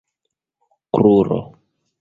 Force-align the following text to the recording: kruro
kruro 0.93 1.39